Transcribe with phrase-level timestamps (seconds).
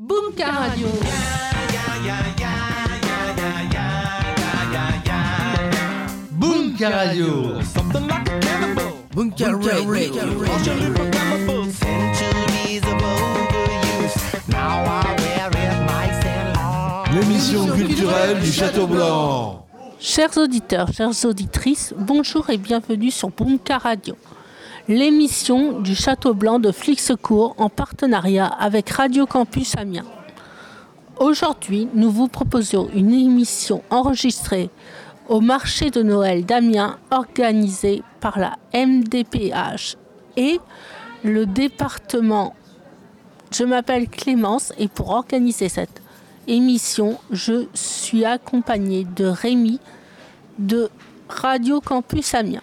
[0.00, 0.86] Bunka Radio.
[6.30, 7.58] Bunka Radio.
[9.12, 10.20] Bunka Radio.
[17.12, 19.66] L'émission culturelle du Château Blanc.
[19.98, 24.14] Chers auditeurs, chères auditrices, bonjour et bienvenue sur Bunka Radio,
[24.88, 30.06] l'émission du Château Blanc de Flixecourt en partenariat avec Radio Campus Amiens.
[31.18, 34.70] Aujourd'hui, nous vous proposons une émission enregistrée
[35.28, 39.96] au marché de Noël d'Amiens organisée par la MDPH
[40.38, 40.58] et
[41.22, 42.54] le département.
[43.52, 46.00] Je m'appelle Clémence et pour organiser cette
[46.46, 49.80] émission, je suis accompagnée de Rémi
[50.58, 50.88] de
[51.28, 52.62] Radio Campus Amiens.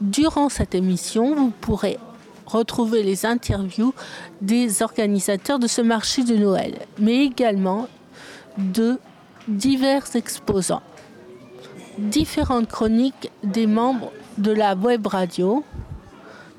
[0.00, 1.98] Durant cette émission, vous pourrez
[2.44, 3.94] retrouver les interviews
[4.42, 7.88] des organisateurs de ce marché de Noël, mais également
[8.58, 8.98] de
[9.48, 10.82] divers exposants.
[11.98, 15.64] Différentes chroniques des membres de la web radio,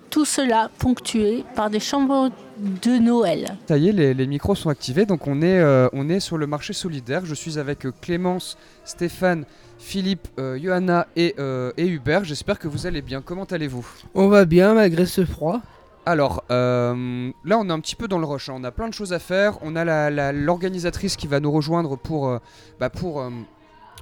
[0.10, 3.58] tout cela ponctué par des chambres de Noël.
[3.68, 6.38] Ça y est, les, les micros sont activés, donc on est, euh, on est sur
[6.38, 7.26] le marché solidaire.
[7.26, 9.46] Je suis avec euh, Clémence, Stéphane,
[9.80, 12.24] Philippe, euh, Johanna et, euh, et Hubert.
[12.24, 13.22] J'espère que vous allez bien.
[13.22, 13.86] Comment allez-vous?
[14.16, 15.62] On va bien malgré ce froid.
[16.06, 18.54] Alors, euh, là on est un petit peu dans le rush, hein.
[18.56, 19.58] on a plein de choses à faire.
[19.62, 22.40] On a la- la- l'organisatrice qui va nous rejoindre pour, euh,
[22.80, 23.30] bah, pour euh,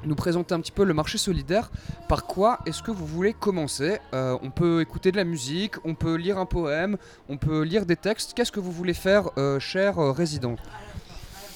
[0.04, 1.72] nous présenter un petit peu le marché solidaire.
[2.10, 5.96] Par quoi est-ce que vous voulez commencer Euh, On peut écouter de la musique, on
[5.96, 6.98] peut lire un poème,
[7.30, 8.34] on peut lire des textes.
[8.34, 10.56] Qu'est-ce que vous voulez faire, euh, cher euh, résident?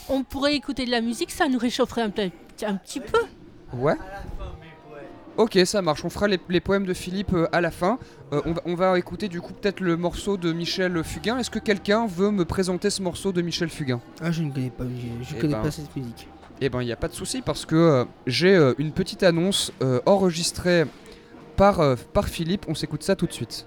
[0.09, 2.31] On pourrait écouter de la musique, ça nous réchaufferait un, peu-
[2.65, 3.19] un petit peu.
[3.73, 3.95] Ouais.
[5.37, 6.03] Ok, ça marche.
[6.03, 7.97] On fera les, les poèmes de Philippe euh, à la fin.
[8.33, 11.37] Euh, on, va, on va écouter du coup peut-être le morceau de Michel Fugain.
[11.37, 14.01] Est-ce que quelqu'un veut me présenter ce morceau de Michel Fugain?
[14.21, 15.61] Ah, je ne connais pas, je, je Eh connais ben.
[15.61, 16.27] pas cette musique.
[16.61, 19.23] Eh ben, il n'y a pas de souci parce que euh, j'ai euh, une petite
[19.23, 20.85] annonce euh, enregistrée
[21.55, 22.65] par, Philippe.
[22.67, 23.65] On s'écoute ça tout de suite.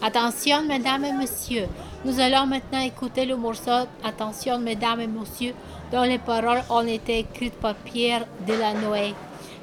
[0.00, 1.66] Attention, mesdames et messieurs,
[2.04, 5.54] nous allons maintenant écouter le morceau Attention, mesdames et messieurs,
[5.92, 9.14] dont les paroles ont été écrites par Pierre Delanoë.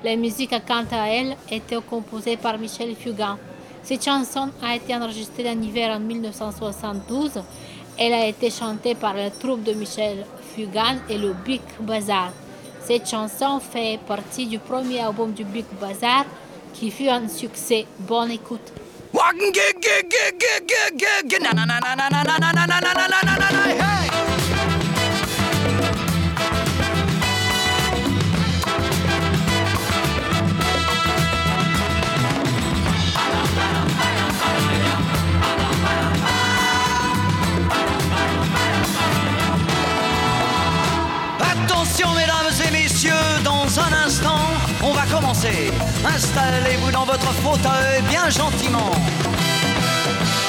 [0.03, 3.37] La musique, quant à elle, était composée par Michel Fugain.
[3.83, 7.41] Cette chanson a été enregistrée en hiver en 1972.
[8.01, 12.31] Elle a été chantée par la troupe de Michel Fugain et le Big Bazar.
[12.81, 16.23] Cette chanson fait partie du premier album du Big Bazar
[16.73, 17.85] qui fut un succès.
[17.99, 18.71] Bonne écoute.
[45.21, 48.91] Installez-vous dans votre fauteuil bien gentiment.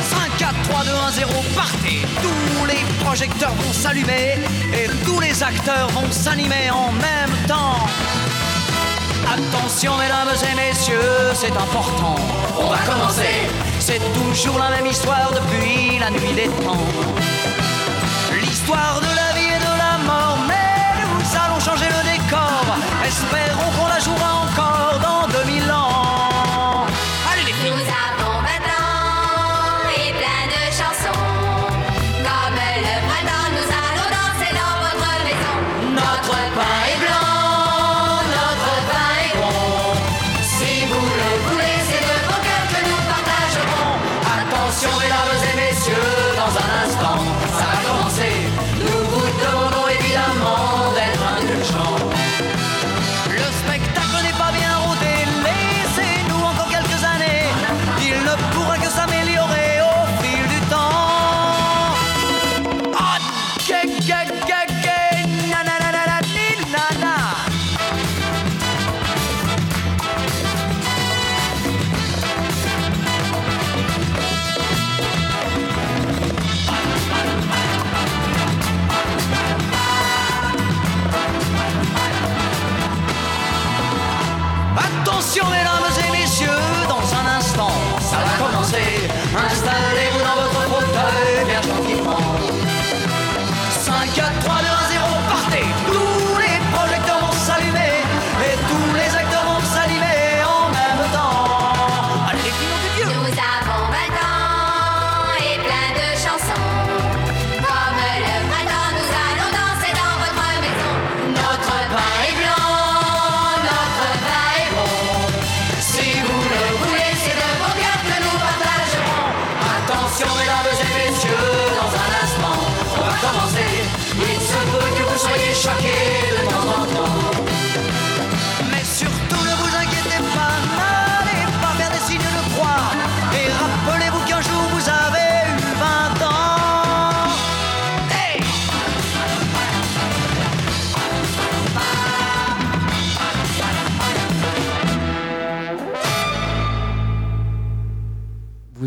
[0.00, 2.06] 5, 4, 3, 2, 1, 0, partez.
[2.22, 4.38] Tous les projecteurs vont s'allumer
[4.72, 7.86] et tous les acteurs vont s'animer en même temps.
[9.26, 12.14] Attention mesdames et messieurs, c'est important.
[12.58, 13.48] On va commencer.
[13.80, 16.86] C'est toujours la même histoire depuis la nuit des temps.
[18.40, 22.64] L'histoire de la vie et de la mort, mais nous allons changer le décor.
[23.04, 24.39] Espérons qu'on la jouera encore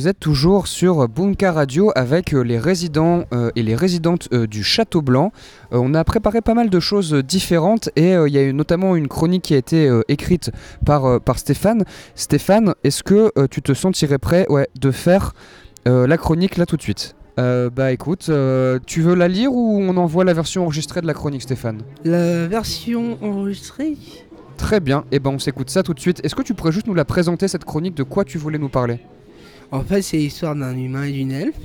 [0.03, 4.47] Vous êtes toujours sur Bunka Radio avec euh, les résidents euh, et les résidentes euh,
[4.47, 5.31] du Château Blanc.
[5.71, 9.07] On a préparé pas mal de choses différentes et il y a eu notamment une
[9.07, 10.51] chronique qui a été écrite
[10.85, 11.85] par, par Stéphane.
[12.15, 15.31] Stéphane, est-ce que tu te sentirais prêt ouais, de faire
[15.85, 17.15] la chronique là tout de suite?
[17.39, 21.07] Euh, Bah écoute, euh, tu veux la lire ou on envoie la version enregistrée de
[21.07, 21.81] la chronique Stéphane?
[22.03, 23.95] La version enregistrée?
[24.57, 26.19] Très bien, et ben on s'écoute ça tout de suite.
[26.25, 27.95] Est-ce que tu pourrais juste nous la présenter cette chronique?
[27.95, 29.00] De quoi tu voulais nous parler?
[29.74, 31.58] En fait, c'est l'histoire d'un humain et d'une elfe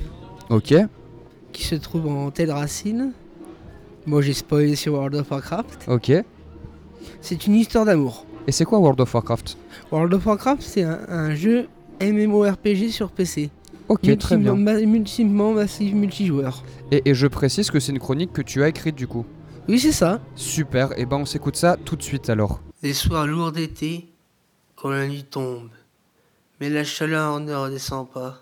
[0.49, 0.73] Ok.
[1.53, 3.11] qui se trouvent en telle racine.
[4.05, 5.85] Moi, j'ai spoilé sur World of Warcraft.
[5.87, 6.09] Ok.
[6.09, 6.23] Et
[7.21, 8.25] C'est une histoire d'amour.
[8.49, 9.57] c'est quoi World of Warcraft?
[9.91, 11.67] World of Warcraft, c'est un, un jeu
[12.01, 13.51] MMORPG sur PC.
[13.89, 14.55] Ok, très bien.
[14.55, 16.63] Ma- Multimement massif multijoueur.
[16.91, 19.25] Et, et je précise que c'est une chronique que tu as écrite du coup.
[19.67, 20.19] Oui, c'est ça.
[20.35, 22.59] Super, et ben on s'écoute ça tout de suite alors.
[22.81, 24.09] Les soirs lourds d'été,
[24.75, 25.69] quand la nuit tombe,
[26.59, 28.41] mais la chaleur ne redescend pas.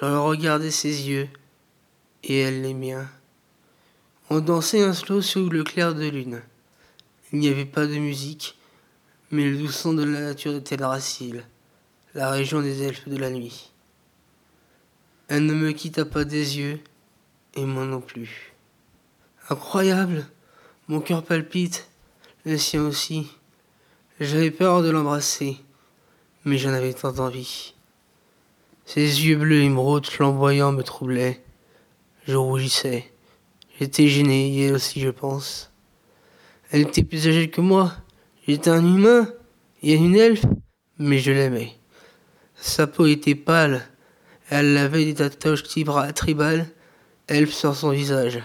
[0.00, 1.28] Je regardais ses yeux,
[2.22, 3.08] et elle les miens.
[4.28, 6.42] On dansait un slow sous le clair de lune.
[7.32, 8.58] Il n'y avait pas de musique,
[9.30, 11.44] mais le doux son de la nature était Drasil,
[12.14, 13.72] la région des elfes de la nuit.
[15.28, 16.80] Elle ne me quitta pas des yeux,
[17.54, 18.52] et moi non plus.
[19.48, 20.26] Incroyable,
[20.88, 21.88] mon cœur palpite,
[22.44, 23.30] le sien aussi.
[24.20, 25.56] J'avais peur de l'embrasser,
[26.46, 27.74] mais j'en avais tant envie.
[28.84, 31.42] Ses yeux bleus émeraudes flamboyants me troublaient.
[32.26, 33.12] Je rougissais.
[33.78, 35.72] J'étais gêné, elle aussi, je pense.
[36.70, 37.92] Elle était plus âgée que moi.
[38.46, 39.28] J'étais un humain
[39.82, 40.46] et une elfe,
[40.98, 41.74] mais je l'aimais.
[42.54, 43.82] Sa peau était pâle.
[44.48, 45.64] Elle avait des tatouages
[46.14, 46.68] tribales,
[47.26, 48.40] elfe sur son visage.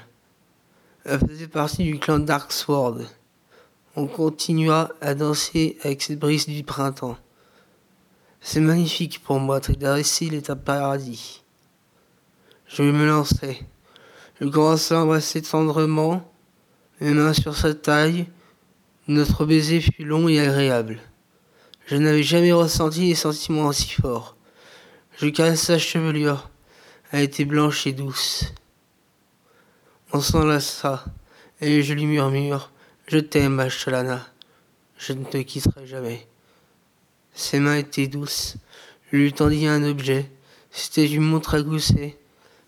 [1.06, 3.02] Elle faisait partie du clan Darksword.
[3.96, 7.18] On continua à danser avec cette brise du printemps.
[8.44, 11.44] C'est magnifique pour moi, Tridaricil est un paradis.
[12.68, 13.60] Je me lançai.
[14.40, 16.34] Je commençai à tendrement,
[17.00, 18.26] mes mains sur sa taille.
[19.08, 21.00] Notre baiser fut long et agréable.
[21.86, 24.36] Je n'avais jamais ressenti des sentiments aussi forts.
[25.18, 26.50] Je caressai sa chevelure.
[27.12, 28.46] Elle était blanche et douce.
[30.14, 31.06] On s'enlaça,
[31.62, 32.72] et je lui murmure
[33.08, 34.26] Je t'aime, ma Chalana.
[34.98, 36.31] Je ne te quitterai jamais.
[37.34, 38.58] Ses mains étaient douces.
[39.12, 40.30] Je lui tendis un objet.
[40.72, 42.18] C'était une montre à gousset.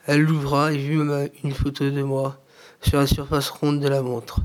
[0.05, 0.99] Elle l'ouvra et vit
[1.43, 2.41] une photo de moi
[2.81, 4.41] sur la surface ronde de la montre.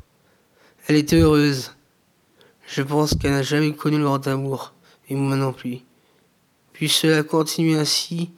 [0.87, 1.73] Elle était heureuse.
[2.67, 4.75] Je pense qu'elle n'a jamais connu le grand amour,
[5.09, 5.81] et moi non plus.
[6.73, 8.31] Puis cela continue ainsi.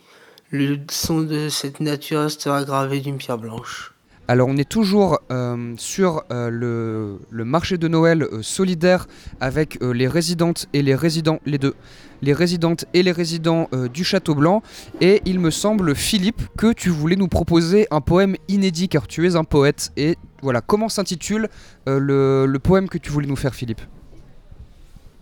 [0.51, 3.93] Le son de cette nature restera gravé d'une pierre blanche.
[4.31, 9.09] Alors on est toujours euh, sur euh, le, le marché de Noël euh, solidaire
[9.41, 11.75] avec les résidentes et les résidents, les deux,
[12.23, 14.63] les résidentes et les résidents du Château Blanc.
[15.01, 19.27] Et il me semble, Philippe, que tu voulais nous proposer un poème inédit car tu
[19.27, 19.91] es un poète.
[19.97, 21.49] Et voilà, comment s'intitule
[21.89, 23.81] le, le poème que tu voulais nous faire, Philippe?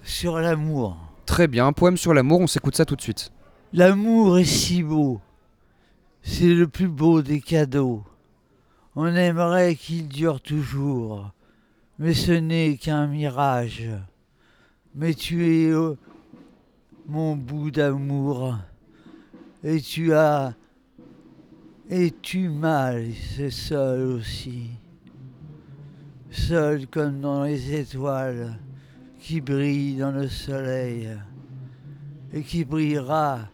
[0.03, 0.99] Sur l'amour.
[1.25, 3.33] Très bien, un poème sur l'amour, on s'écoute ça tout de suite.
[3.73, 5.19] L'amour est si beau,
[6.23, 8.03] c'est le plus beau des cadeaux.
[9.01, 11.31] On aimerait qu'il dure toujours,
[12.01, 13.89] mais ce n'est qu'un mirage.
[14.93, 15.95] Mais tu es euh,
[17.07, 18.57] mon bout d'amour,
[19.63, 20.53] et tu as,
[21.89, 24.71] et tu m'as laissé seul aussi,
[26.33, 28.59] seul comme dans les étoiles
[29.21, 31.09] qui brillent dans le soleil
[32.33, 33.49] et qui brillera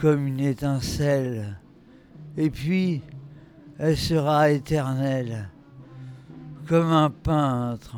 [0.00, 1.60] comme une étincelle.
[2.36, 3.02] Et puis,
[3.78, 5.48] elle sera éternelle,
[6.66, 7.96] comme un peintre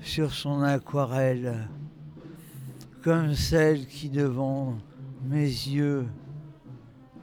[0.00, 1.68] sur son aquarelle,
[3.02, 4.76] comme celle qui devant
[5.24, 6.06] mes yeux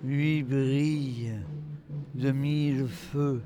[0.03, 1.33] lui brille
[2.15, 3.41] de mille feux.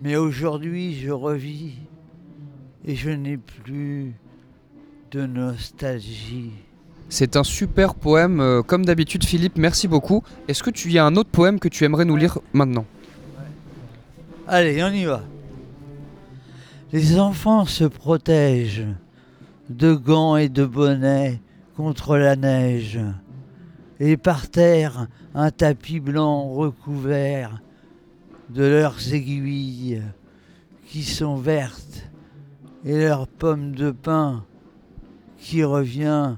[0.00, 1.74] Mais aujourd'hui, je revis
[2.84, 4.14] et je n'ai plus
[5.10, 6.52] de nostalgie.
[7.10, 10.22] C'est un super poème, euh, comme d'habitude, Philippe, merci beaucoup.
[10.46, 12.84] Est-ce que tu y as un autre poème que tu aimerais nous lire maintenant?
[14.46, 15.22] Allez, on y va.
[16.92, 18.86] Les enfants se protègent
[19.70, 21.40] de gants et de bonnets
[21.76, 23.00] contre la neige.
[24.00, 27.62] Et par terre, un tapis blanc recouvert
[28.50, 30.02] de leurs aiguilles
[30.86, 32.08] qui sont vertes
[32.84, 34.44] et leurs pommes de pin
[35.38, 36.36] qui revient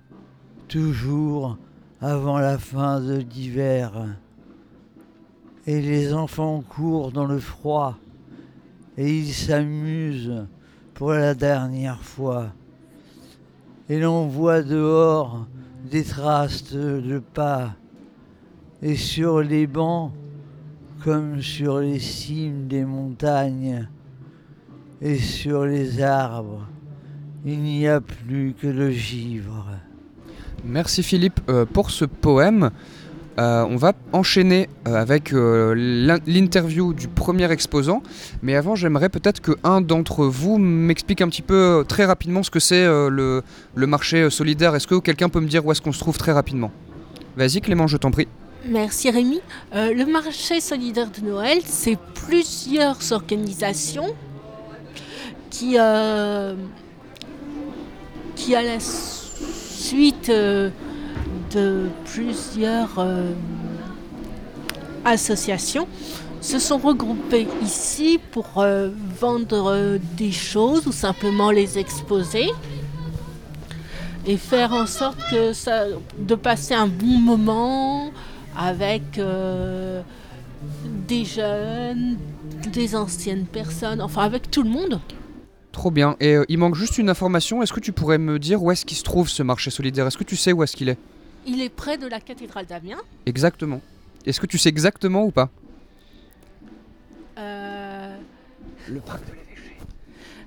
[0.71, 1.59] toujours
[2.01, 3.93] avant la fin de l'hiver.
[5.67, 7.99] Et les enfants courent dans le froid
[8.97, 10.47] et ils s'amusent
[10.95, 12.53] pour la dernière fois.
[13.89, 15.47] Et l'on voit dehors
[15.91, 17.75] des traces de pas
[18.81, 20.13] et sur les bancs
[21.03, 23.89] comme sur les cimes des montagnes
[25.01, 26.67] et sur les arbres,
[27.45, 29.67] il n'y a plus que le givre.
[30.65, 32.71] Merci Philippe euh, pour ce poème.
[33.39, 38.03] Euh, on va enchaîner euh, avec l'in- l'interview du premier exposant,
[38.43, 42.51] mais avant j'aimerais peut-être que un d'entre vous m'explique un petit peu très rapidement ce
[42.51, 43.43] que c'est le,
[43.75, 44.75] marché solidaire.
[44.75, 46.71] Est-ce que quelqu'un peut me dire où est-ce qu'on se trouve très rapidement?
[47.37, 48.29] Vas-y Clément, je t'en prie.
[48.69, 49.41] Merci Rémi.
[49.73, 54.15] Le marché solidaire de Noël, c'est plusieurs organisations
[55.49, 55.77] qui,
[58.37, 58.79] qui à la
[59.81, 60.71] suite euh,
[61.53, 63.33] de plusieurs euh,
[65.05, 65.89] associations,
[66.41, 72.51] se sont regroupées ici pour euh, vendre des choses ou simplement les exposer
[74.27, 75.85] et faire en sorte que ça,
[76.19, 78.11] de passer un bon moment
[78.57, 79.21] avec
[81.09, 82.19] des jeunes,
[82.71, 85.01] des anciennes personnes, enfin avec tout le monde.
[85.73, 86.17] Trop bien.
[86.21, 87.63] Et euh, il manque juste une information.
[87.63, 90.07] Est-ce que tu pourrais me dire où est-ce qu'il se trouve ce marché solidaire?
[90.07, 90.99] Est-ce que tu sais où est-ce qu'il est?
[91.47, 92.99] Il est près de la cathédrale d'Amiens.
[93.27, 93.81] Exactement.
[94.27, 95.49] Est-ce que tu sais exactement ou pas?
[97.39, 98.17] Euh,
[98.89, 99.77] Le parc de l'évêché.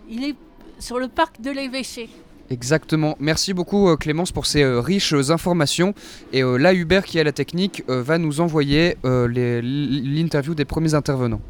[0.10, 0.36] il est
[0.80, 2.10] sur le parc de l'évêché.
[2.50, 3.16] Exactement.
[3.20, 5.96] Merci beaucoup euh, Clémence pour ces euh, riches informations.
[6.34, 9.28] Et euh, là, Hubert qui a la technique euh, va nous envoyer euh,
[9.64, 11.42] l'interview des premiers intervenants.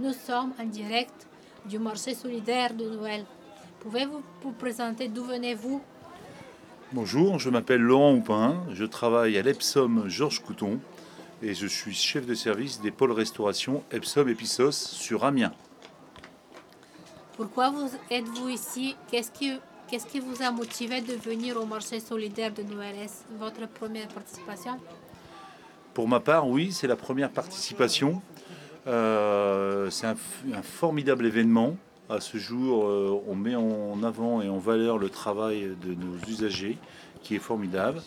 [0.00, 1.28] Nous sommes en direct
[1.66, 3.24] du marché solidaire de Noël.
[3.80, 5.82] Pouvez-vous vous présenter d'où venez-vous?
[6.92, 10.80] Bonjour, je m'appelle Laurent Houpin, je travaille à l'Epsom Georges Couton
[11.42, 15.52] et je suis chef de service des pôles restauration Epsom et Pissos sur Amiens.
[17.36, 18.96] Pourquoi vous êtes-vous ici?
[19.10, 22.94] Qu'est-ce qui, qu'est-ce qui vous a motivé de venir au marché solidaire de Noël?
[22.96, 24.78] Est-ce votre première participation?
[25.94, 28.20] Pour ma part, oui, c'est la première participation.
[28.86, 30.16] Euh, c'est un,
[30.62, 31.76] formidable événement.
[32.08, 36.16] À ce jour, euh, on met en avant et en valeur le travail de nos
[36.28, 36.76] usagers,
[37.22, 38.02] qui est formidable.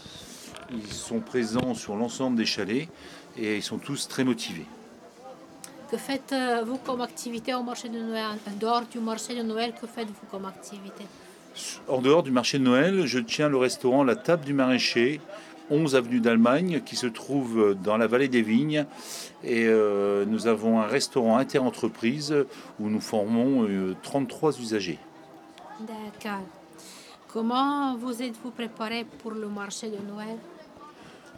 [0.71, 2.89] Ils sont présents sur l'ensemble des chalets
[3.37, 4.65] et ils sont tous très motivés.
[5.89, 8.25] Que faites-vous comme activité au marché de Noël?
[8.47, 11.05] En dehors du marché de Noël, que faites-vous comme activité?
[11.87, 15.21] En dehors du marché de Noël, je tiens le restaurant La Table du Maraîcher,
[15.69, 18.85] 11 avenue d'Allemagne, qui se trouve dans la vallée des Vignes.
[19.43, 22.35] Et euh, nous avons un restaurant interentreprise
[22.79, 24.99] où nous formons euh, 33 usagers.
[25.79, 26.45] D'accord.
[27.27, 30.37] Comment vous êtes-vous préparé pour le marché de Noël?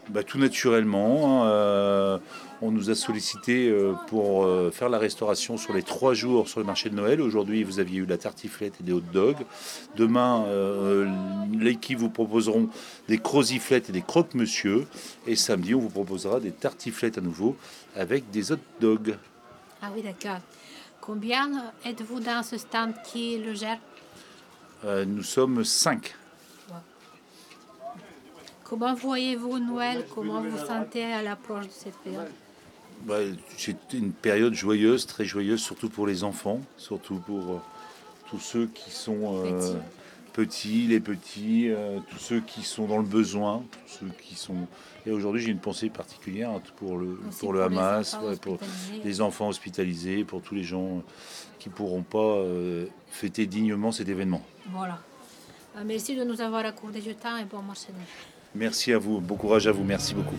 [0.08, 2.18] Bah, tout naturellement, hein, euh,
[2.62, 6.60] on nous a sollicité euh, pour euh, faire la restauration sur les trois jours sur
[6.60, 7.20] le marché de Noël.
[7.20, 9.44] Aujourd'hui, vous aviez eu la tartiflette et des hot dogs.
[9.96, 11.10] Demain, euh,
[11.58, 12.68] l'équipe vous proposeront
[13.08, 14.86] des croziflettes et des croque-monsieur.
[15.26, 17.56] Et samedi, on vous proposera des tartiflettes à nouveau
[17.96, 19.16] avec des hot dogs.
[19.82, 20.38] Ah oui, d'accord.
[21.00, 21.50] Combien
[21.84, 23.78] êtes-vous dans ce stand qui le gère?
[24.84, 26.14] Euh, nous sommes cinq.
[28.68, 30.04] Comment voyez-vous Noël?
[30.12, 32.28] Comment vous sentez à l'approche de cette période?
[33.02, 33.18] Bah,
[33.56, 37.58] c'est une période joyeuse, très joyeuse, surtout pour les enfants, surtout pour euh,
[38.28, 39.78] tous ceux qui sont euh, Petits.
[40.32, 44.66] petits, les petits, euh, tous ceux qui sont dans le besoin, tous ceux qui sont.
[45.06, 48.36] Et aujourd'hui, j'ai une pensée particulière hein, pour le, Aussi pour le pour Hamas, ouais,
[48.36, 48.58] pour
[49.04, 51.04] les enfants hospitalisés, pour tous les gens
[51.60, 52.42] qui pourront pas
[53.08, 54.42] fêter dignement cet événement.
[54.72, 54.98] Voilà.
[55.84, 57.88] Merci de nous avoir accordé du temps et bon marché.
[58.58, 60.36] Merci à vous, bon courage à vous, merci beaucoup.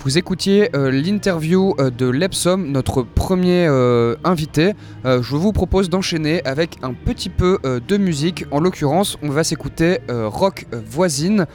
[0.00, 4.72] Vous écoutiez euh, l'interview euh, de Lepsom, notre premier euh, invité.
[5.04, 8.46] Je vous propose d'enchaîner avec un petit peu de musique.
[8.50, 11.46] En l'occurrence, on va s'écouter Rock Voisine.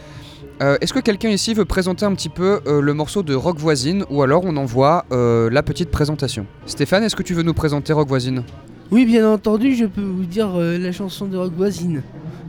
[0.59, 4.23] Est-ce que quelqu'un ici veut présenter un petit peu le morceau de Rock Voisine ou
[4.23, 6.45] alors on envoie la petite présentation?
[6.65, 8.43] Stéphane, est-ce que tu veux nous présenter Rock Voisine?
[8.91, 12.03] Oui, bien entendu, je peux vous dire euh, la chanson de rock voisine.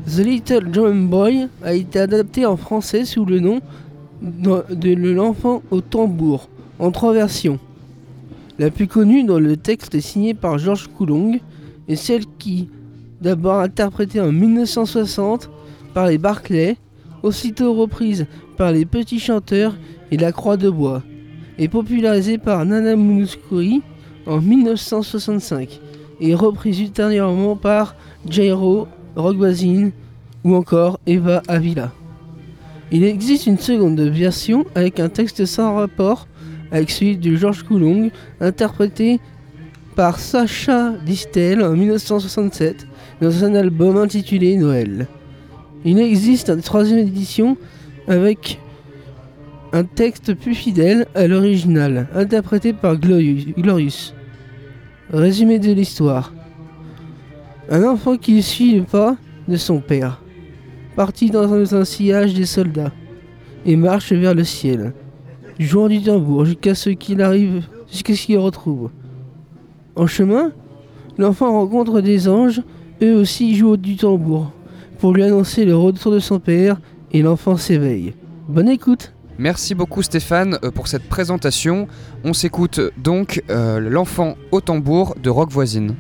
[0.06, 3.60] The Little Drum Boy a été adapté en français sous le nom
[4.20, 7.58] de L'enfant au tambour, en trois versions.
[8.58, 11.40] La plus connue dans le texte est signée par Georges Coulong
[11.88, 12.68] et celle qui,
[13.22, 15.48] d'abord interprétée en 1960
[15.94, 16.76] par les Barclay,
[17.22, 18.26] aussitôt reprise
[18.58, 19.74] par les Petits Chanteurs
[20.10, 21.02] et la Croix de Bois,
[21.58, 23.80] et popularisée par Nana Mouskouri
[24.26, 25.80] en 1965
[26.20, 27.94] et reprise ultérieurement par
[28.28, 29.36] Jairo, Rock
[30.44, 31.92] ou encore Eva Avila.
[32.92, 36.28] Il existe une seconde version avec un texte sans rapport
[36.70, 39.20] avec celui de Georges Coulong, interprété
[39.96, 42.86] par Sacha Distel en 1967
[43.20, 45.06] dans un album intitulé Noël.
[45.84, 47.56] Il existe une troisième édition
[48.06, 48.60] avec
[49.72, 54.12] un texte plus fidèle à l'original, interprété par Glorious.
[55.12, 56.32] Résumé de l'histoire.
[57.70, 60.20] Un enfant qui suit le pas de son père,
[60.96, 62.90] parti dans un sillage des soldats,
[63.64, 64.94] et marche vers le ciel,
[65.60, 68.90] jouant du tambour jusqu'à ce qu'il arrive, jusqu'à ce qu'il retrouve.
[69.94, 70.50] En chemin,
[71.18, 72.62] l'enfant rencontre des anges,
[73.00, 74.50] eux aussi jouent du tambour,
[74.98, 76.80] pour lui annoncer le retour de son père,
[77.12, 78.12] et l'enfant s'éveille.
[78.48, 81.88] Bonne écoute Merci beaucoup Stéphane euh, pour cette présentation.
[82.24, 85.94] On s'écoute donc euh, L'enfant au tambour de Rock Voisine.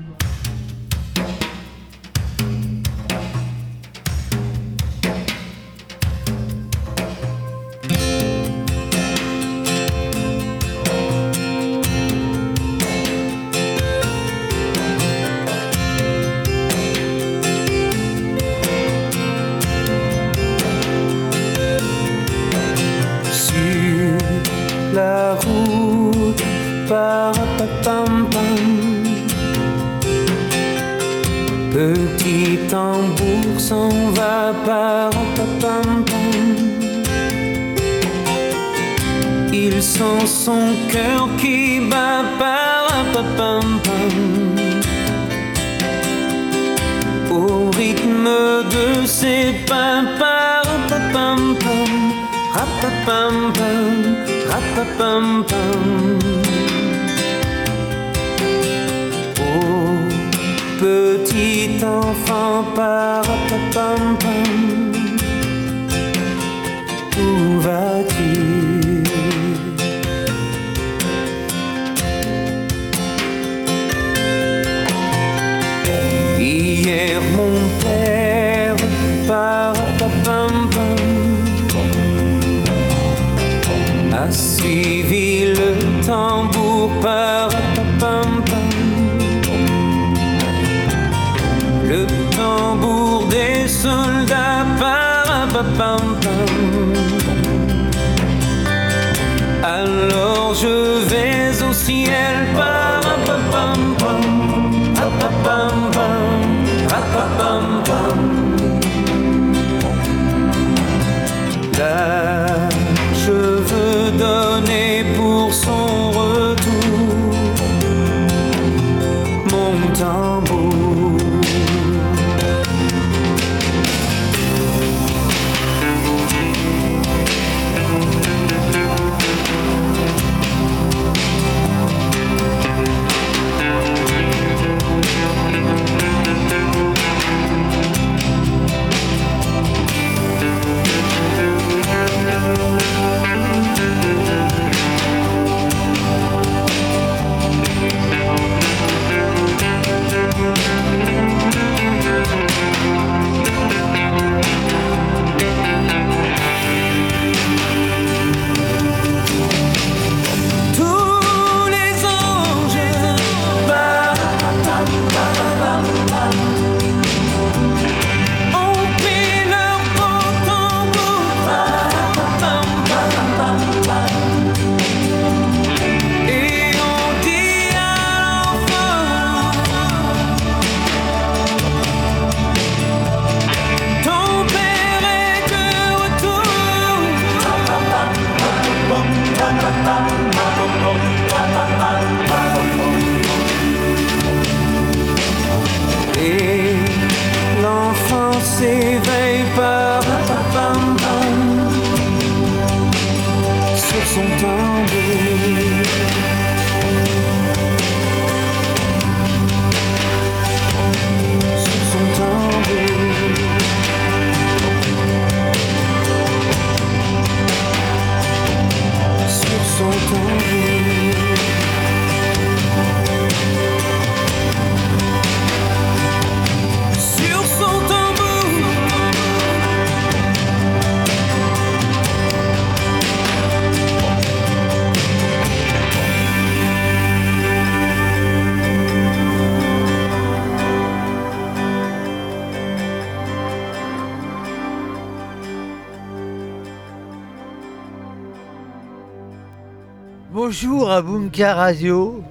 [250.84, 252.22] À Bunka Radio,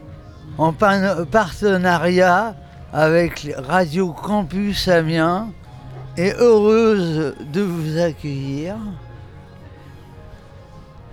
[0.59, 2.55] en partenariat
[2.93, 5.49] avec Radio Campus Amiens,
[6.15, 8.75] et heureuse de vous accueillir.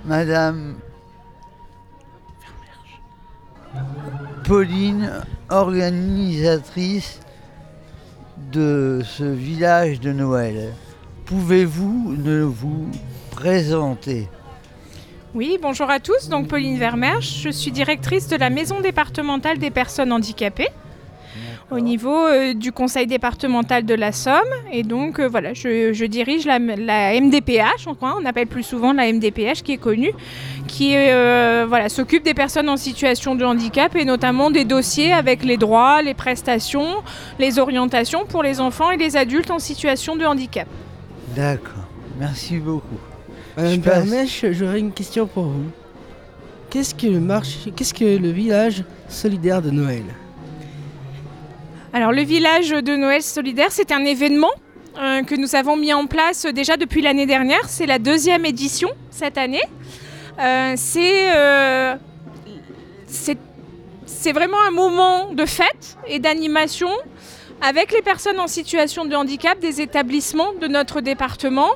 [0.05, 0.75] Madame
[4.45, 5.11] Pauline,
[5.49, 7.19] organisatrice
[8.53, 10.75] de ce village de Noël.
[11.25, 12.91] Pouvez-vous ne vous
[13.31, 14.29] présenter?
[15.35, 16.29] Oui, bonjour à tous.
[16.29, 20.69] Donc Pauline Vermersch, je suis directrice de la maison départementale des personnes handicapées
[21.71, 24.37] au niveau euh, du conseil départemental de la Somme.
[24.71, 28.63] Et donc euh, voilà, je, je dirige la, la MDPH, on croit, on appelle plus
[28.63, 30.13] souvent la MDPH qui est connue,
[30.69, 35.45] qui euh, voilà, s'occupe des personnes en situation de handicap et notamment des dossiers avec
[35.45, 36.97] les droits, les prestations,
[37.39, 40.69] les orientations pour les enfants et les adultes en situation de handicap.
[41.35, 42.99] D'accord, merci beaucoup.
[43.57, 45.71] Madame j'aurais une question pour vous.
[46.71, 50.05] Qu'est-ce que le marché, qu'est-ce que le village solidaire de Noël?
[51.93, 54.51] Alors le village de Noël solidaire, c'est un événement
[54.99, 57.69] euh, que nous avons mis en place déjà depuis l'année dernière.
[57.69, 59.63] C'est la deuxième édition cette année.
[60.41, 61.95] Euh, c'est euh,
[63.07, 63.39] c'est-
[64.07, 66.89] c'est vraiment un moment de fête et d'animation
[67.63, 71.71] avec les personnes en situation de handicap des établissements de notre département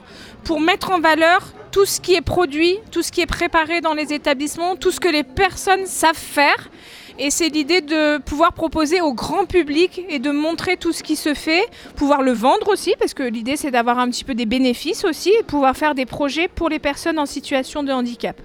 [0.45, 3.95] pour mettre en valeur tout ce qui est produit, tout ce qui est préparé dans
[3.95, 6.71] les établissements, tout ce que les personnes savent faire.
[7.19, 11.17] Et c'est l'idée de pouvoir proposer au grand public et de montrer tout ce qui
[11.17, 14.45] se fait, pouvoir le vendre aussi, parce que l'idée c'est d'avoir un petit peu des
[14.45, 18.37] bénéfices aussi, et pouvoir faire des projets pour les personnes en situation de handicap.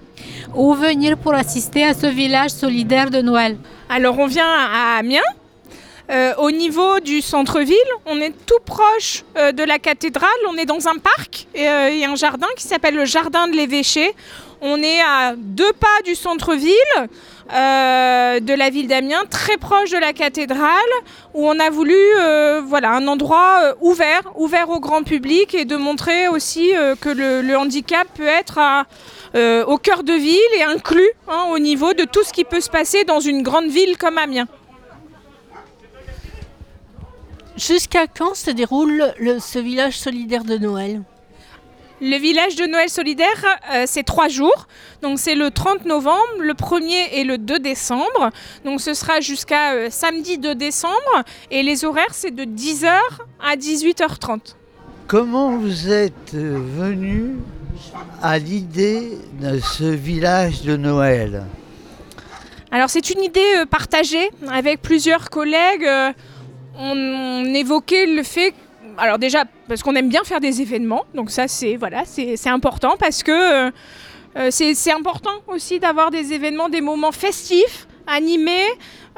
[0.54, 3.58] Où venir pour assister à ce village solidaire de Noël
[3.90, 5.20] Alors on vient à Amiens.
[6.12, 10.66] Euh, au niveau du centre-ville, on est tout proche euh, de la cathédrale, on est
[10.66, 14.12] dans un parc et euh, a un jardin qui s'appelle le jardin de l'évêché.
[14.60, 19.96] On est à deux pas du centre-ville euh, de la ville d'Amiens, très proche de
[19.96, 20.68] la cathédrale,
[21.32, 21.96] où on a voulu
[22.66, 28.06] voilà, un endroit ouvert, ouvert au grand public et de montrer aussi que le, handicap
[28.14, 28.60] peut être
[29.66, 32.70] au cœur de ville et inclus hein, au niveau de tout ce qui peut se
[32.70, 34.46] passer dans une grande ville comme Amiens.
[37.56, 41.02] Jusqu'à quand se déroule le- ce village solidaire de Noël
[42.00, 43.28] Le village de Noël solidaire,
[43.74, 44.66] euh, c'est trois jours.
[45.02, 48.30] Donc c'est le 30 novembre, le 1er et le 2 décembre.
[48.64, 51.22] Donc ce sera jusqu'à euh, samedi 2 décembre.
[51.50, 52.88] Et les horaires, c'est de 10h
[53.40, 54.56] à 18h30.
[55.06, 57.34] Comment vous êtes euh, venu
[58.22, 61.44] à l'idée de ce village de Noël?
[62.72, 65.86] Alors c'est une idée euh, partagée avec plusieurs collègues.
[66.78, 68.54] On, évoquait le fait,
[68.98, 72.96] alors déjà parce qu'on aime bien faire des événements, donc ça c'est voilà, c'est important
[72.98, 73.70] parce que euh,
[74.36, 78.66] euh, c'est important aussi d'avoir des événements, des moments festifs, animés.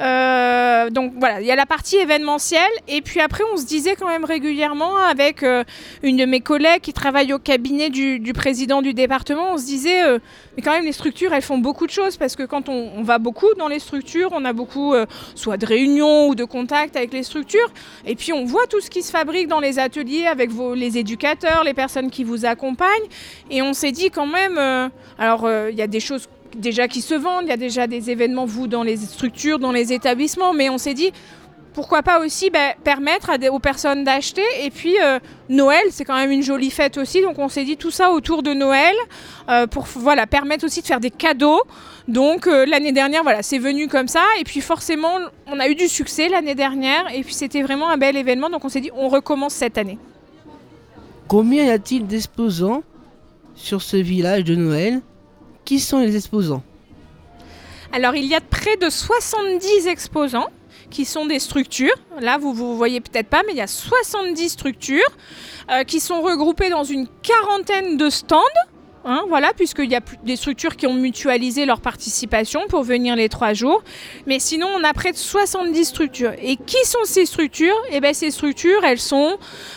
[0.01, 3.95] Euh, donc voilà, il y a la partie événementielle et puis après on se disait
[3.95, 5.63] quand même régulièrement avec euh,
[6.03, 10.05] une de mes collègues qui travaille au cabinet du, président du département, on se disait
[10.05, 10.19] euh,
[10.57, 13.19] mais quand même les structures elles font beaucoup de choses parce que quand on, va
[13.19, 14.95] beaucoup dans les structures, on a beaucoup
[15.35, 17.71] soit de réunions ou de contacts avec les structures
[18.07, 20.97] et puis on voit tout ce qui se fabrique dans les ateliers avec vos, les
[20.99, 22.89] éducateurs, les personnes qui vous accompagnent
[23.51, 24.59] et on s'est dit quand même,
[25.19, 28.11] alors il y a des choses déjà qui se vendent, il y a déjà des
[28.11, 31.13] événements, vous, dans les structures, dans les établissements, mais on s'est dit,
[31.75, 34.45] pourquoi pas aussi ben, permettre aux personnes d'acheter.
[34.63, 37.77] Et puis, euh, Noël, c'est quand même une jolie fête aussi, donc on s'est dit
[37.77, 38.95] tout ça autour de Noël,
[39.51, 41.61] euh, pour voilà, permettre aussi de faire des cadeaux.
[42.07, 44.23] Donc euh, l'année dernière, voilà, c'est venu comme ça.
[44.41, 47.97] Et puis forcément, on a eu du succès l'année dernière, et puis c'était vraiment un
[47.97, 49.99] bel événement, donc on s'est dit, on recommence cette année.
[51.27, 52.83] Combien y a-t-il d'exposants
[53.57, 55.01] sur ce village de Noël?
[55.65, 56.63] Qui sont les exposants
[57.93, 60.49] Alors, il y a près de 70 exposants
[60.91, 61.95] qui sont des structures.
[62.21, 65.03] Là, vous ne voyez peut-être pas, mais il y a 70 structures
[65.71, 68.41] euh, qui sont regroupées dans une quarantaine de stands.
[69.05, 73.29] Hein, voilà, puisqu'il y a des structures qui ont mutualisé leur participation pour venir les
[73.29, 73.83] trois jours.
[74.27, 76.33] Mais sinon, on a près de 70 structures.
[76.43, 77.77] Et qui sont ces structures?
[77.91, 79.37] Eh bien, ces structures, elles sont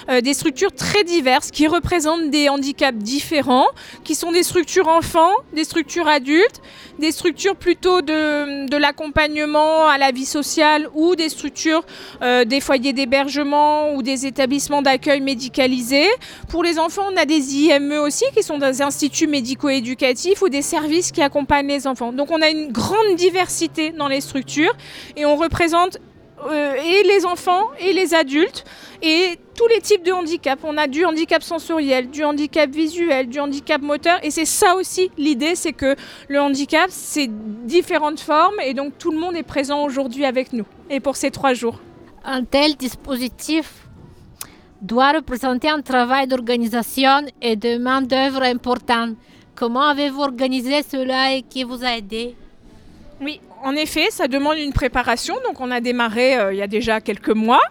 [0.09, 3.67] euh, des structures très diverses qui représentent des handicaps différents,
[4.03, 6.61] qui sont des structures enfants, des structures adultes,
[6.99, 11.83] des structures plutôt de, de l'accompagnement à la vie sociale ou des structures
[12.21, 16.07] euh, des foyers d'hébergement ou des établissements d'accueil médicalisés.
[16.49, 20.61] Pour les enfants, on a des IME aussi qui sont des instituts médico-éducatifs ou des
[20.61, 22.11] services qui accompagnent les enfants.
[22.11, 24.73] Donc on a une grande diversité dans les structures
[25.15, 25.97] et on représente
[26.45, 28.63] euh, et les enfants et les adultes.
[29.01, 30.59] et tous les types de handicap.
[30.63, 34.19] On a du handicap sensoriel, du handicap visuel, du handicap moteur.
[34.23, 35.95] Et c'est ça aussi l'idée, c'est que
[36.29, 38.59] le handicap, c'est différentes formes.
[38.63, 40.65] Et donc tout le monde est présent aujourd'hui avec nous.
[40.89, 41.79] Et pour ces trois jours.
[42.23, 43.73] Un tel dispositif
[44.81, 49.13] doit représenter un travail d'organisation et de main-d'œuvre important.
[49.55, 52.35] Comment avez-vous organisé cela et qui vous a aidé?
[53.19, 55.35] Oui, en effet, ça demande une préparation.
[55.45, 57.61] Donc, on a démarré euh, il y a déjà quelques mois,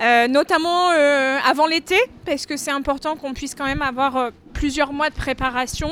[0.00, 4.92] euh, notamment euh, avant l'été, parce que c'est important qu'on puisse quand même avoir plusieurs
[4.92, 5.90] mois de préparation.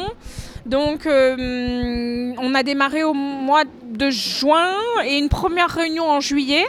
[0.67, 6.67] Donc, on a démarré au mois de juin et une première réunion en juillet.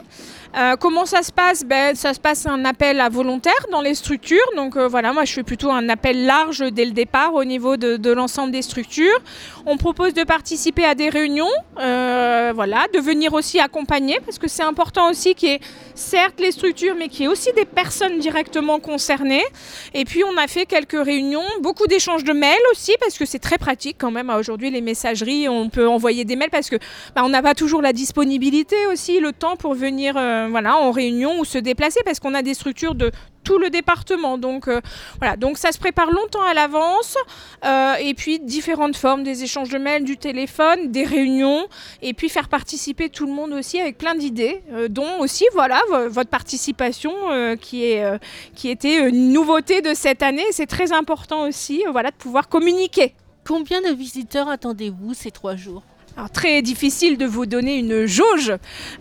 [0.57, 1.63] Euh, comment ça se passe?
[1.63, 4.39] Ben, Ça se passe un appel à volontaires dans les structures.
[4.55, 7.77] Donc euh, voilà, moi je fais plutôt un appel large dès le départ au niveau
[7.77, 9.19] de, l'ensemble des structures.
[9.65, 14.47] On propose de participer à des réunions, euh, voilà, de venir aussi accompagner parce que
[14.47, 15.59] c'est important aussi qu'il y ait
[15.93, 19.45] certes les structures mais qu'il y ait aussi des personnes directement concernées.
[19.93, 23.39] Et puis on a fait quelques réunions, beaucoup d'échanges de mails aussi parce que c'est
[23.39, 26.77] très pratique quand même aujourd'hui les messageries, on peut envoyer des mails parce que
[27.15, 31.39] bah, on n'a pas toujours la disponibilité aussi, le temps pour venir voilà, en réunion
[31.39, 33.11] ou se déplacer parce qu'on a des structures de
[33.43, 34.37] tout le département.
[34.37, 34.79] Donc euh,
[35.19, 37.17] voilà, donc ça se prépare longtemps à l'avance
[37.65, 41.65] euh, et puis différentes formes, des échanges de mails, du téléphone, des réunions
[42.01, 45.81] et puis faire participer tout le monde aussi avec plein d'idées, euh, dont aussi voilà
[45.89, 48.17] vo- votre participation euh, qui est euh,
[48.55, 50.45] qui était une nouveauté de cette année.
[50.51, 53.13] C'est très important aussi, euh, voilà, de pouvoir communiquer.
[53.47, 55.81] Combien de visiteurs attendez-vous ces trois jours?
[56.27, 58.53] Très difficile de vous donner une jauge.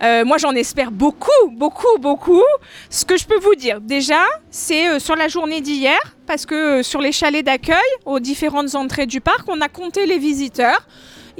[0.02, 2.42] Euh, moi, j'en espère beaucoup, beaucoup, beaucoup.
[2.90, 6.54] Ce que je peux vous dire, déjà, c'est euh, sur la journée d'hier, parce que
[6.54, 10.86] euh, sur les chalets d'accueil, aux différentes entrées du parc, on a compté les visiteurs.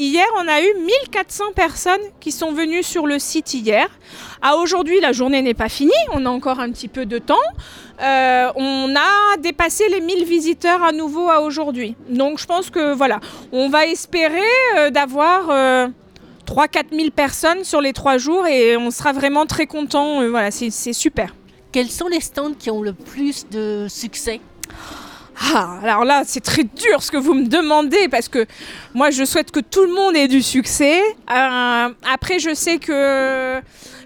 [0.01, 3.89] Hier, on a eu 1400 personnes qui sont venues sur le site hier.
[4.41, 7.35] À aujourd'hui, la journée n'est pas finie, on a encore un petit peu de temps.
[8.01, 11.97] Euh, on a dépassé les 1000 visiteurs à nouveau à aujourd'hui.
[12.09, 13.19] Donc je pense que voilà,
[13.51, 14.39] on va espérer
[14.77, 15.89] euh, d'avoir euh,
[16.47, 20.23] 3-4 000 personnes sur les trois jours et on sera vraiment très content.
[20.23, 21.35] Euh, voilà, c'est super.
[21.73, 24.41] Quels sont les stands qui ont le plus de succès?
[25.41, 28.45] Ah, alors là, c'est très dur ce que vous me demandez parce que
[28.93, 31.01] moi, je souhaite que tout le monde ait du succès.
[31.01, 33.61] Euh, après, je sais que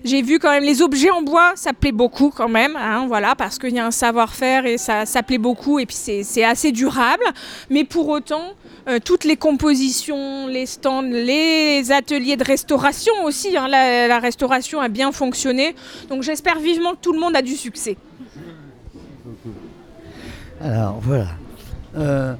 [0.04, 3.34] j'ai vu quand même les objets en bois, ça plaît beaucoup quand même, hein, voilà,
[3.34, 6.70] parce qu'il y a un savoir-faire et ça, ça plaît beaucoup et puis c'est assez
[6.70, 7.24] durable.
[7.70, 8.52] Mais pour autant,
[8.88, 14.88] euh, toutes les compositions, les stands, les ateliers de restauration aussi, hein, la restauration a
[14.88, 15.74] bien fonctionné.
[16.10, 17.96] Donc j'espère vivement que tout le monde a du succès.
[20.62, 21.26] Alors voilà.
[21.96, 22.34] Euh,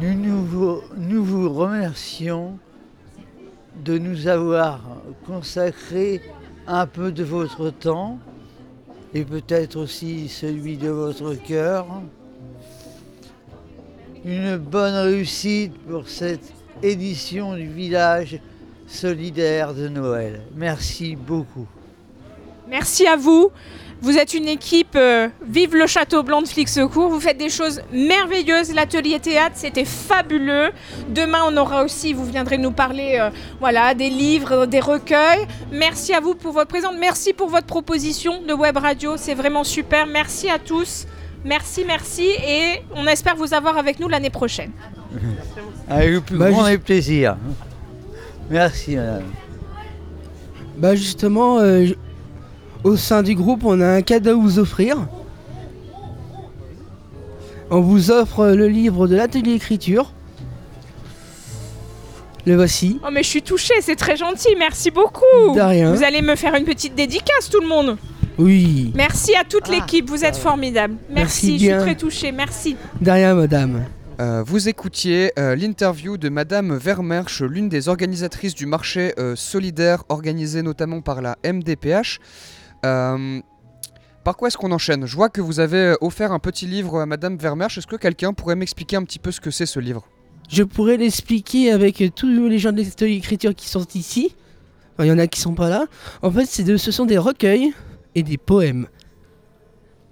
[0.00, 2.58] nous, vous remercions
[3.84, 4.80] de nous avoir
[5.24, 6.20] consacré
[6.66, 8.18] un peu de votre temps
[9.14, 11.86] et peut-être aussi celui de votre cœur.
[14.24, 16.52] Une bonne réussite pour cette
[16.82, 18.40] édition du village
[18.88, 20.42] solidaire de Noël.
[20.56, 21.68] Merci beaucoup.
[22.68, 23.52] Merci à vous.
[24.02, 27.10] Vous êtes une équipe euh, Vive le Château Blanc de Flixecourt.
[27.10, 28.72] Vous faites des choses merveilleuses.
[28.74, 30.70] L'atelier théâtre, c'était fabuleux.
[31.10, 33.28] Demain, on aura aussi, vous viendrez nous parler euh,
[33.60, 35.46] voilà, des livres, des recueils.
[35.70, 36.94] Merci à vous pour votre présence.
[36.98, 39.16] Merci pour votre proposition de web radio.
[39.18, 40.06] C'est vraiment super.
[40.06, 41.06] Merci à tous.
[41.44, 42.26] Merci, merci.
[42.46, 44.70] Et on espère vous avoir avec nous l'année prochaine.
[45.90, 47.36] Avec le plus Bah, grand plaisirs.
[48.48, 49.24] Merci madame.
[50.76, 51.94] Bah justement, euh, je-
[52.84, 54.96] au sein du groupe, on a un cadeau à vous offrir.
[57.70, 60.12] On vous offre le livre de l'atelier écriture.
[62.46, 62.98] Le voici.
[63.04, 63.74] Oh, mais je suis touchée.
[63.80, 64.48] C'est très gentil.
[64.58, 65.54] Merci beaucoup.
[65.54, 65.92] De rien.
[65.94, 67.96] Vous allez me faire une petite dédicace, tout le monde.
[68.38, 68.90] Oui.
[68.94, 70.94] Merci à toute l'équipe, vous êtes formidables.
[71.10, 71.80] Merci, Merci je suis bien.
[71.80, 72.76] très touchée, merci.
[73.00, 73.84] De rien, madame.
[74.18, 80.04] Euh, vous écoutiez euh, l'interview de Madame Vermersch, l'une des organisatrices du marché euh, solidaire
[80.08, 82.18] organisé notamment par la MDPH.
[82.84, 83.40] Euh,
[84.24, 85.06] par quoi est-ce qu'on enchaîne?
[85.06, 87.78] Je vois que vous avez offert un petit livre à Madame Vermersch.
[87.78, 90.06] Est-ce que quelqu'un pourrait m'expliquer un petit peu ce que c'est ce livre?
[90.48, 94.34] Je pourrais l'expliquer avec tous les gens de l'atelier écriture qui sont ici.
[94.94, 95.86] Enfin, il y en a qui sont pas là.
[96.22, 97.72] En fait, c'est de- ce sont des recueils
[98.14, 98.86] et des poèmes.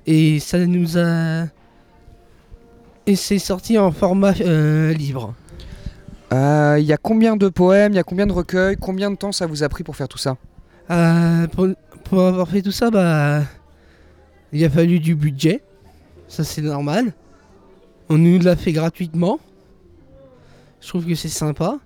[0.07, 1.45] Et ça nous a.
[3.07, 5.35] Et c'est sorti en format euh, livre.
[6.33, 7.93] Euh, Il y a combien de poèmes?
[7.93, 8.77] Il y a combien de recueils?
[8.77, 10.37] Combien de temps ça vous a pris pour faire tout ça?
[10.91, 11.67] Euh, pour,
[12.09, 13.43] pour avoir fait tout ça, bah,
[14.53, 15.63] il a fallu du budget.
[16.29, 17.13] Ça, c'est normal.
[18.09, 19.39] On nous l'a fait gratuitement.
[20.81, 21.79] Je trouve que c'est sympa.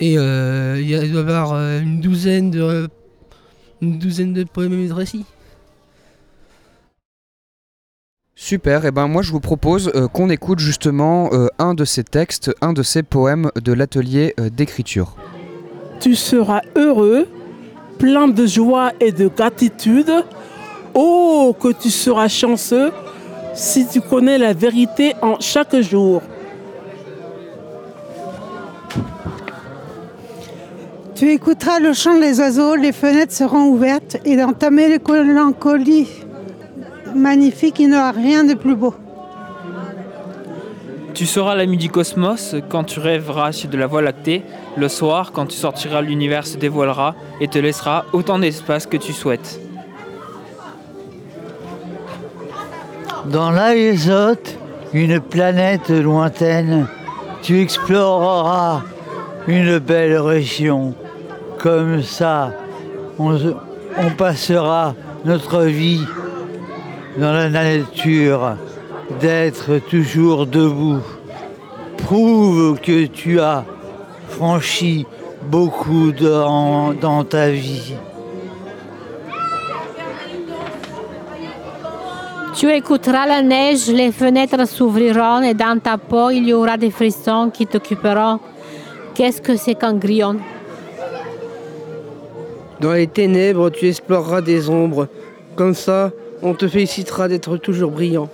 [0.00, 2.88] Et euh, il y a- il doit y avoir euh, une douzaine de
[3.80, 5.24] une douzaine de poèmes et de récits.
[8.34, 12.02] Super, et ben moi je vous propose euh, qu'on écoute justement euh, un de ces
[12.02, 15.14] textes, un de ces poèmes de l'atelier euh, d'écriture.
[16.00, 17.28] Tu seras heureux,
[17.98, 20.12] plein de joie et de gratitude.
[20.94, 22.92] Oh, que tu seras chanceux
[23.54, 26.22] si tu connais la vérité en chaque jour.
[31.14, 36.08] Tu écouteras le chant des oiseaux, les fenêtres seront ouvertes et dans ta mélancolie
[37.14, 38.94] magnifique, il n'y aura rien de plus beau.
[41.14, 44.42] Tu seras l'ami du cosmos quand tu rêveras sur de la voie lactée.
[44.76, 49.12] Le soir, quand tu sortiras, l'univers se dévoilera et te laissera autant d'espace que tu
[49.12, 49.60] souhaites.
[53.26, 54.58] Dans l'Aézote,
[54.94, 56.88] une planète lointaine,
[57.42, 58.82] tu exploreras
[59.46, 60.94] une belle région.
[61.58, 62.52] Comme ça,
[63.18, 66.04] on passera notre vie
[67.18, 68.56] dans la nature,
[69.20, 71.02] d'être toujours debout.
[71.98, 73.64] Prouve que tu as
[74.42, 75.06] franchi
[75.40, 77.94] beaucoup dans, dans ta vie.
[82.56, 86.90] Tu écouteras la neige, les fenêtres s'ouvriront et dans ta peau il y aura des
[86.90, 88.40] frissons qui t'occuperont.
[89.14, 90.38] Qu'est-ce que c'est qu'un grillon?
[92.80, 95.06] Dans les ténèbres, tu exploreras des ombres.
[95.54, 96.10] Comme ça,
[96.42, 98.28] on te félicitera d'être toujours brillant.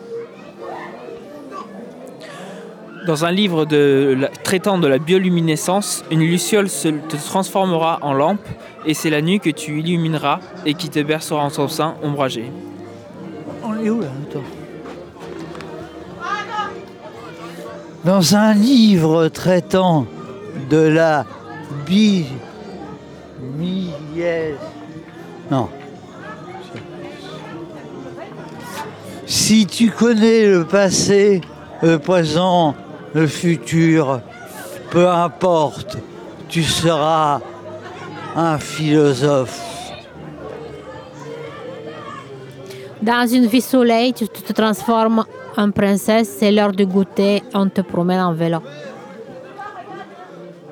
[3.09, 8.47] Dans un livre de traitant de la bioluminescence, une luciole te transformera en lampe
[8.85, 12.53] et c'est la nuit que tu illumineras et qui te bercera en son sein ombragé.
[13.65, 14.43] On est où là Attends.
[18.05, 20.05] Dans un livre traitant
[20.69, 21.25] de la
[21.87, 22.27] bi...
[25.51, 25.71] Non.
[29.25, 31.41] Si tu connais le passé,
[31.81, 32.75] le présent,
[33.15, 34.21] le futur,
[34.91, 35.99] peu importe,
[36.49, 37.41] tu seras
[38.37, 39.61] un philosophe.
[43.03, 45.25] Dans une vie soleil, tu te transformes
[45.57, 48.59] en princesse, c'est l'heure de goûter, on te promène en vélo.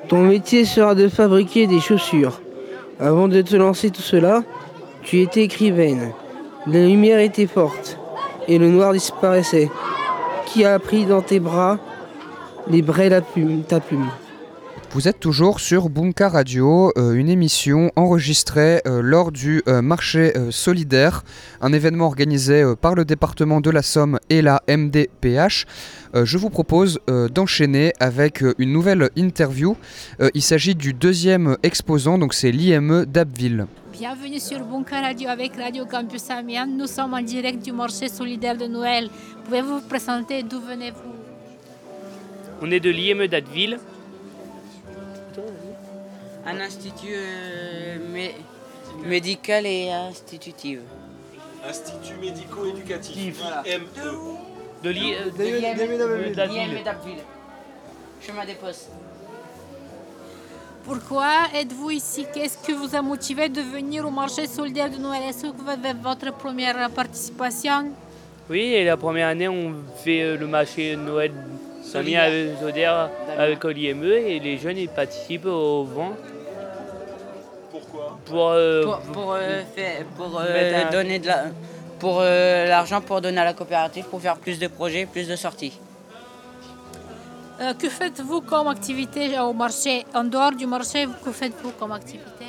[0.07, 2.39] Ton métier sera de fabriquer des chaussures.
[2.99, 4.43] Avant de te lancer tout cela,
[5.03, 6.11] tu étais écrivaine.
[6.65, 7.97] La lumière était forte
[8.47, 9.69] et le noir disparaissait.
[10.45, 11.77] Qui a pris dans tes bras
[12.69, 14.09] la plume, ta plume
[14.91, 20.33] Vous êtes toujours sur Bunka Radio, euh, une émission enregistrée euh, lors du euh, marché
[20.35, 21.23] euh, solidaire,
[21.61, 25.65] un événement organisé euh, par le département de la Somme et la MDPH.
[26.15, 29.77] Euh, je vous propose euh, d'enchaîner avec euh, une nouvelle interview.
[30.19, 33.67] Euh, il s'agit du deuxième exposant, donc c'est l'IME d'Abbeville.
[33.93, 36.67] Bienvenue sur Bunker Radio avec Radio Campus Amiens.
[36.67, 39.09] Nous sommes en direct du marché solidaire de Noël.
[39.45, 40.43] Pouvez-vous vous présenter?
[40.43, 41.26] D'où venez-vous?
[42.61, 43.79] On est de l'IME d'Atteville.
[46.45, 48.31] Un institut euh, mé-
[49.05, 50.79] médical et institutif.
[51.67, 53.83] Institut médico-éducatif, IME.
[54.83, 56.69] De l'I- euh, De de- d'Atteville.
[56.71, 57.23] l'IME d'Abbeville.
[58.25, 58.89] Chemin des postes.
[60.85, 62.25] Pourquoi êtes-vous ici?
[62.33, 65.21] Qu'est-ce qui vous a motivé de venir au marché solidaire de Noël?
[65.27, 67.91] Est-ce que vous avez votre première participation?
[68.49, 71.33] Oui, et la première année, on fait euh, le marché de Noël
[71.97, 72.29] Solidaire.
[72.29, 76.13] solidaire solidaire avec l'IME et les jeunes ils participent au vent.
[77.71, 81.43] Pourquoi Pour, euh, Pour, pour, euh, faire- pour, euh, un- donner de la,
[81.99, 85.35] pour euh, l'argent pour donner à la coopérative pour faire plus de projets, plus de
[85.35, 85.79] sorties.
[87.59, 92.45] Euh, Que faites-vous comme activité au marché En dehors du marché, que faites-vous comme activité?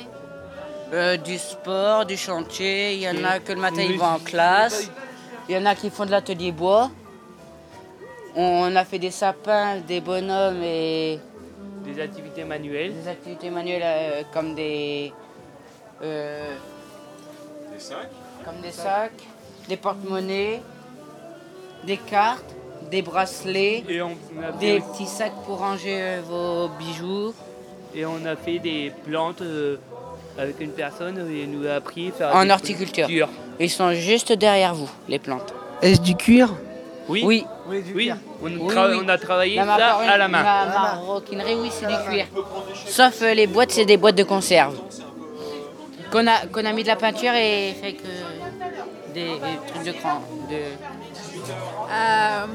[0.93, 2.93] Euh, du sport, du chantier.
[2.95, 4.89] Il y en a que le matin ils vont en classe.
[5.47, 6.89] Il y en a qui font de l'atelier bois.
[8.35, 11.19] On a fait des sapins, des bonhommes et
[11.85, 12.93] des activités manuelles.
[12.93, 15.11] des activités manuelles euh, comme des
[16.01, 16.55] euh,
[17.73, 18.09] Des sacs
[18.45, 19.11] comme des sacs,
[19.67, 20.61] des porte-monnaies,
[21.85, 22.55] des cartes,
[22.89, 24.11] des bracelets, Et on
[24.41, 27.33] a fait des petits sacs pour ranger euh, vos bijoux.
[27.93, 29.77] Et on a fait des plantes euh,
[30.37, 33.29] avec une personne et elle nous a appris à faire En horticulture.
[33.59, 35.53] Ils sont juste derrière vous, les plantes.
[35.81, 36.53] Est-ce du cuir?
[37.09, 37.23] Oui.
[37.25, 37.45] Oui.
[37.95, 39.01] Oui, on, Oui, tra- oui.
[39.03, 40.43] on a travaillé La ça à la main.
[40.43, 42.25] La maroquinerie, oui, c'est du cuir.
[42.87, 44.75] Sauf euh, les boîtes, c'est des boîtes de conserve.
[46.11, 48.07] Qu'on a, qu'on a mis de la peinture et fait que
[49.13, 50.21] des, des trucs de cran.
[50.49, 50.55] De...
[51.91, 52.45] Euh,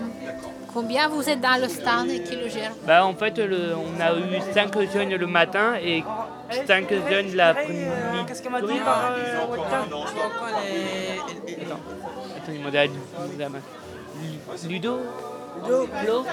[0.73, 2.73] Combien vous êtes dans le stand et qui le gère?
[2.85, 6.03] Bah, en fait, le- on a eu 5 jeunes le matin et
[6.67, 7.85] 5 jeunes l'après-midi.
[8.27, 9.13] Qu'est-ce qu'elle m'a dit par
[12.37, 12.91] Attends, il m'a dit-
[14.69, 14.99] Ludo?
[15.63, 16.25] Ludo Flo?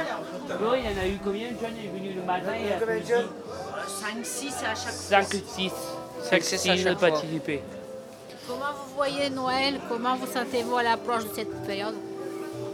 [0.57, 2.71] Flo, il y en a eu combien de jeunes Il est venu le matin il
[2.71, 5.71] a fait 5-6 à chaque 5 6.
[6.23, 7.09] 5 C'est ça à 6 chaque fois.
[7.09, 7.61] participé.
[8.47, 9.79] Comment vous voyez Noël?
[9.87, 11.95] Comment vous sentez-vous à l'approche de cette période?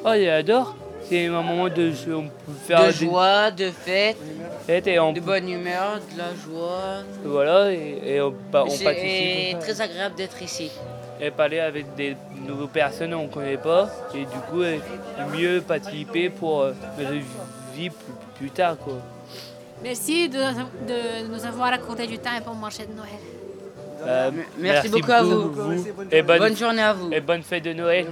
[0.06, 0.76] Oh, j'adore.
[1.08, 1.92] C'est un moment de.
[2.14, 2.30] On peut
[2.66, 4.18] faire De des joie, de fête,
[4.66, 7.04] fêtes et on de bonne humeur, de la joie.
[7.24, 8.88] Voilà, et, et on, on C'est participe.
[9.06, 10.72] et très agréable d'être ici.
[11.20, 12.16] Et parler avec des
[12.48, 13.90] nouvelles personnes qu'on ne connaît pas.
[14.14, 14.78] Et du coup, euh,
[15.36, 17.12] mieux participer pour euh, notre
[17.74, 18.78] vie plus, plus tard.
[18.78, 19.00] Quoi.
[19.84, 23.10] Merci de, de nous avoir accordé du temps pour marché de Noël.
[24.06, 25.52] Euh, merci beaucoup à vous.
[26.12, 27.12] Et bonne, Bonne journée à vous.
[27.12, 28.06] Et bonne fête de Noël.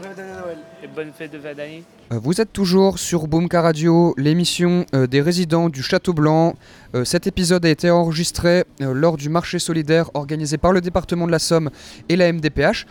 [0.84, 1.84] Et bonne fête de fin d'année.
[2.12, 6.56] Euh, Vous êtes toujours sur Boomka Radio, l'émission euh, des résidents du Château Blanc.
[6.94, 11.26] Euh, cet épisode a été enregistré euh, lors du marché solidaire organisé par le département
[11.26, 11.70] de la Somme
[12.10, 12.86] et la MDPH.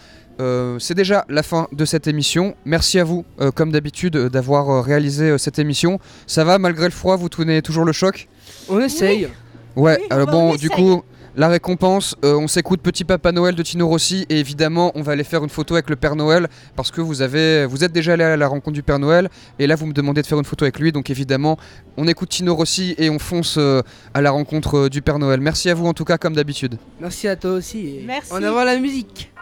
[0.81, 2.57] C'est déjà la fin de cette émission.
[2.65, 6.01] Merci à vous, comme d'habitude, d'avoir réalisé cette émission.
[6.27, 8.27] Ça va malgré le froid Vous tenez toujours le choc?
[8.69, 9.29] On essaye.
[9.77, 11.05] Ouais, Oui, alors bah, bon, on du coup,
[11.37, 15.13] la récompense, euh, on s'écoute Petit Papa Noël de Tino Rossi et évidemment, on va
[15.13, 18.13] aller faire une photo avec le Père Noël parce que vous avez, vous êtes déjà
[18.13, 19.29] allé à la rencontre du Père Noël
[19.59, 21.57] et là, vous me demandez de faire une photo avec lui, donc évidemment,
[21.97, 23.83] on écoute Tino Rossi et on fonce euh,
[24.15, 25.41] à la rencontre euh, du Père Noël.
[25.41, 26.77] Merci à vous en tout cas, comme d'habitude.
[27.01, 27.81] Merci à toi aussi.
[27.81, 28.33] et Merci.
[28.33, 29.33] En avant la musique.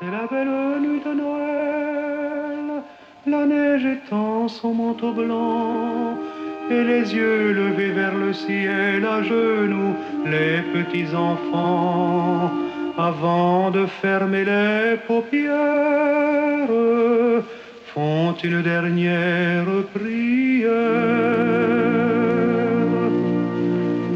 [0.00, 2.82] C'est la belle nuit de Noël,
[3.26, 6.18] la neige étend son manteau blanc,
[6.70, 9.94] et les yeux levés vers le ciel à genoux,
[10.24, 12.52] les petits enfants,
[12.98, 15.54] avant de fermer les paupières,
[17.94, 20.66] font une dernière prière.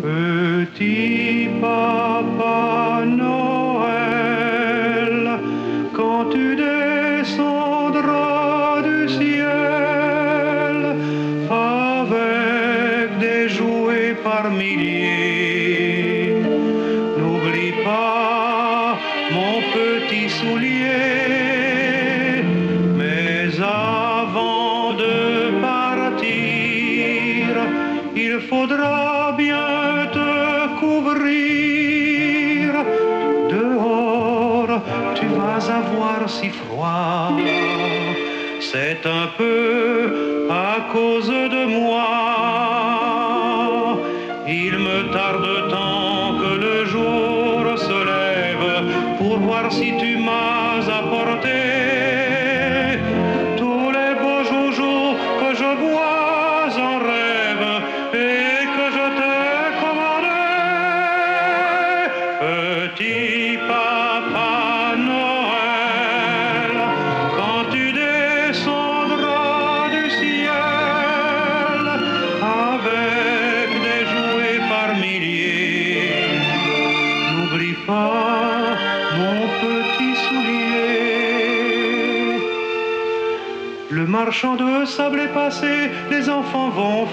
[0.03, 2.90] Petit papa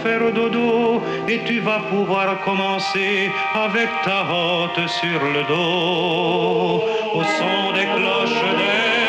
[0.03, 6.83] faire dodo et tu vas pouvoir commencer avec ta hotte sur le dos.
[7.13, 9.07] Au son des cloches des